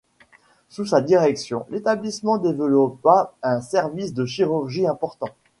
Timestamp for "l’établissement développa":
1.69-3.35